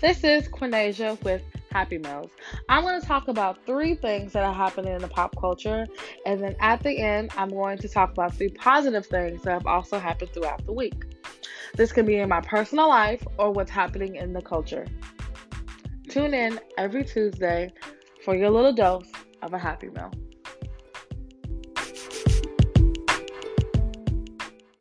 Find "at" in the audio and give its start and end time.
6.58-6.82